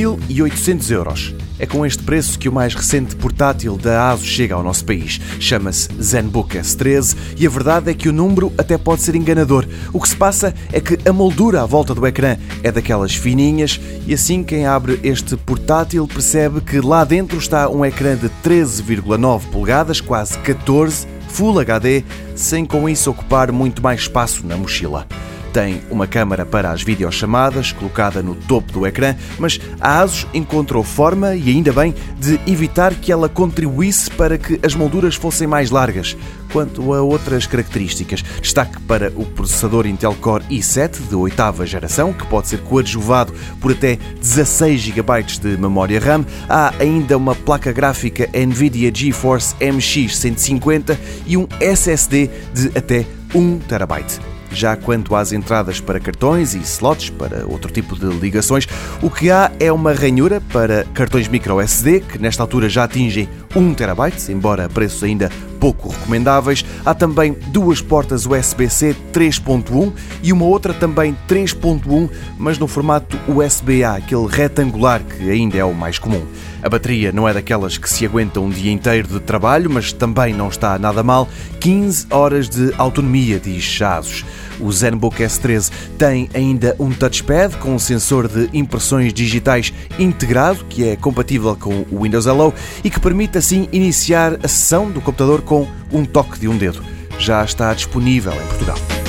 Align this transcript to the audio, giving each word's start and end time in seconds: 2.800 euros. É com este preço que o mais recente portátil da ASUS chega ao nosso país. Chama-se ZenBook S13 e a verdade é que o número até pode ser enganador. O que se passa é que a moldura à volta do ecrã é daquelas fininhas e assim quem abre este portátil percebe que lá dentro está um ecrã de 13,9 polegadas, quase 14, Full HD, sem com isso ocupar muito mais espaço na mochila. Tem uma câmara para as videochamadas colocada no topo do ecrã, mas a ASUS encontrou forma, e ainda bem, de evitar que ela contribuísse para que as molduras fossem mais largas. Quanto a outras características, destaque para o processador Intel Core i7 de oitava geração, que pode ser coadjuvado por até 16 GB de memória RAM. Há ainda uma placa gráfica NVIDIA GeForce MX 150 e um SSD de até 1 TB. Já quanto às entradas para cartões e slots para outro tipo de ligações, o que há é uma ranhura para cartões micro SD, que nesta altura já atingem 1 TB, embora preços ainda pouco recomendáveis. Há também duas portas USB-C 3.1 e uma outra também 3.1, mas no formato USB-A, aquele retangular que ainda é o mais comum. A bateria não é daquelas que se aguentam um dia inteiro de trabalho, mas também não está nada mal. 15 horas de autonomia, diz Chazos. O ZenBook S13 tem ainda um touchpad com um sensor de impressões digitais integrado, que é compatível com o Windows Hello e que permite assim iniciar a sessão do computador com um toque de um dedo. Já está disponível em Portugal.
2.800 0.00 0.90
euros. 0.90 1.34
É 1.58 1.66
com 1.66 1.84
este 1.84 2.02
preço 2.02 2.38
que 2.38 2.48
o 2.48 2.52
mais 2.52 2.74
recente 2.74 3.14
portátil 3.14 3.76
da 3.76 4.10
ASUS 4.10 4.26
chega 4.26 4.54
ao 4.54 4.62
nosso 4.62 4.84
país. 4.84 5.20
Chama-se 5.38 5.88
ZenBook 6.02 6.56
S13 6.56 7.16
e 7.36 7.46
a 7.46 7.50
verdade 7.50 7.90
é 7.90 7.94
que 7.94 8.08
o 8.08 8.12
número 8.12 8.50
até 8.56 8.78
pode 8.78 9.02
ser 9.02 9.14
enganador. 9.14 9.66
O 9.92 10.00
que 10.00 10.08
se 10.08 10.16
passa 10.16 10.54
é 10.72 10.80
que 10.80 10.98
a 11.06 11.12
moldura 11.12 11.62
à 11.62 11.66
volta 11.66 11.94
do 11.94 12.06
ecrã 12.06 12.38
é 12.62 12.72
daquelas 12.72 13.14
fininhas 13.14 13.78
e 14.06 14.14
assim 14.14 14.42
quem 14.42 14.66
abre 14.66 14.98
este 15.02 15.36
portátil 15.36 16.08
percebe 16.08 16.62
que 16.62 16.80
lá 16.80 17.04
dentro 17.04 17.36
está 17.36 17.68
um 17.68 17.84
ecrã 17.84 18.16
de 18.16 18.30
13,9 18.42 19.50
polegadas, 19.50 20.00
quase 20.00 20.38
14, 20.38 21.06
Full 21.28 21.60
HD, 21.60 22.02
sem 22.34 22.64
com 22.64 22.88
isso 22.88 23.10
ocupar 23.10 23.52
muito 23.52 23.82
mais 23.82 24.00
espaço 24.00 24.44
na 24.46 24.56
mochila. 24.56 25.06
Tem 25.52 25.82
uma 25.90 26.06
câmara 26.06 26.46
para 26.46 26.70
as 26.70 26.82
videochamadas 26.82 27.72
colocada 27.72 28.22
no 28.22 28.36
topo 28.36 28.72
do 28.72 28.86
ecrã, 28.86 29.16
mas 29.38 29.60
a 29.80 30.00
ASUS 30.00 30.26
encontrou 30.32 30.84
forma, 30.84 31.34
e 31.34 31.50
ainda 31.50 31.72
bem, 31.72 31.92
de 32.18 32.40
evitar 32.46 32.94
que 32.94 33.10
ela 33.10 33.28
contribuísse 33.28 34.08
para 34.10 34.38
que 34.38 34.60
as 34.64 34.74
molduras 34.74 35.16
fossem 35.16 35.48
mais 35.48 35.70
largas. 35.70 36.16
Quanto 36.52 36.94
a 36.94 37.02
outras 37.02 37.46
características, 37.46 38.22
destaque 38.40 38.80
para 38.82 39.12
o 39.16 39.24
processador 39.24 39.86
Intel 39.86 40.14
Core 40.14 40.44
i7 40.50 41.08
de 41.08 41.14
oitava 41.16 41.66
geração, 41.66 42.12
que 42.12 42.26
pode 42.26 42.48
ser 42.48 42.60
coadjuvado 42.60 43.32
por 43.60 43.72
até 43.72 43.96
16 44.20 44.80
GB 44.80 45.22
de 45.40 45.56
memória 45.56 45.98
RAM. 45.98 46.24
Há 46.48 46.72
ainda 46.78 47.16
uma 47.16 47.34
placa 47.34 47.72
gráfica 47.72 48.28
NVIDIA 48.32 48.92
GeForce 48.94 49.54
MX 49.60 50.16
150 50.16 50.98
e 51.26 51.36
um 51.36 51.46
SSD 51.60 52.30
de 52.54 52.68
até 52.76 53.04
1 53.34 53.58
TB. 53.60 54.39
Já 54.52 54.76
quanto 54.76 55.14
às 55.14 55.32
entradas 55.32 55.80
para 55.80 56.00
cartões 56.00 56.54
e 56.54 56.58
slots 56.58 57.10
para 57.10 57.46
outro 57.46 57.70
tipo 57.70 57.98
de 57.98 58.06
ligações, 58.06 58.66
o 59.00 59.10
que 59.10 59.30
há 59.30 59.50
é 59.60 59.70
uma 59.72 59.92
ranhura 59.92 60.40
para 60.52 60.84
cartões 60.94 61.28
micro 61.28 61.60
SD, 61.60 62.00
que 62.00 62.18
nesta 62.18 62.42
altura 62.42 62.68
já 62.68 62.84
atingem 62.84 63.28
1 63.54 63.74
TB, 63.74 64.32
embora 64.32 64.68
preços 64.68 65.02
ainda 65.02 65.30
pouco 65.60 65.90
recomendáveis. 65.90 66.64
Há 66.84 66.94
também 66.94 67.36
duas 67.48 67.82
portas 67.82 68.24
USB-C 68.24 68.96
3.1 69.12 69.92
e 70.22 70.32
uma 70.32 70.46
outra 70.46 70.72
também 70.72 71.16
3.1, 71.28 72.08
mas 72.38 72.58
no 72.58 72.66
formato 72.66 73.18
USB-A, 73.28 73.96
aquele 73.96 74.26
retangular 74.26 75.02
que 75.04 75.30
ainda 75.30 75.58
é 75.58 75.64
o 75.64 75.74
mais 75.74 75.98
comum. 75.98 76.24
A 76.62 76.68
bateria 76.68 77.12
não 77.12 77.28
é 77.28 77.32
daquelas 77.32 77.78
que 77.78 77.88
se 77.88 78.04
aguentam 78.04 78.44
um 78.44 78.50
dia 78.50 78.72
inteiro 78.72 79.08
de 79.08 79.20
trabalho, 79.20 79.70
mas 79.70 79.92
também 79.92 80.34
não 80.34 80.48
está 80.48 80.78
nada 80.78 81.02
mal. 81.02 81.28
15 81.58 82.06
horas 82.10 82.48
de 82.48 82.72
autonomia, 82.76 83.38
diz 83.38 83.62
Chazos. 83.62 84.24
O 84.60 84.70
ZenBook 84.70 85.22
S13 85.22 85.70
tem 85.96 86.28
ainda 86.34 86.76
um 86.78 86.90
touchpad 86.90 87.56
com 87.56 87.74
um 87.74 87.78
sensor 87.78 88.28
de 88.28 88.50
impressões 88.52 89.12
digitais 89.12 89.72
integrado, 89.98 90.66
que 90.66 90.86
é 90.86 90.96
compatível 90.96 91.56
com 91.56 91.86
o 91.90 92.02
Windows 92.02 92.26
Hello 92.26 92.52
e 92.84 92.90
que 92.90 93.00
permite 93.00 93.38
assim 93.38 93.68
iniciar 93.72 94.34
a 94.42 94.48
sessão 94.48 94.90
do 94.90 95.00
computador 95.00 95.40
com 95.50 95.66
um 95.92 96.04
toque 96.04 96.38
de 96.38 96.46
um 96.46 96.56
dedo. 96.56 96.80
Já 97.18 97.42
está 97.42 97.74
disponível 97.74 98.32
em 98.32 98.46
Portugal. 98.46 98.99